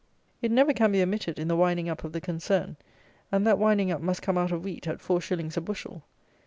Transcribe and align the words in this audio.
It 0.41 0.49
never 0.51 0.73
can 0.73 0.91
be 0.91 1.03
omitted 1.03 1.37
in 1.37 1.47
the 1.47 1.55
winding 1.55 1.87
up 1.87 2.03
of 2.03 2.11
the 2.11 2.19
concern; 2.19 2.75
and 3.31 3.45
that 3.45 3.59
winding 3.59 3.91
up 3.91 4.01
must 4.01 4.23
come 4.23 4.35
out 4.35 4.51
of 4.51 4.63
wheat 4.63 4.87
at 4.87 4.99
four 4.99 5.21
shillings 5.21 5.57
a 5.57 5.61
bushel. 5.61 6.01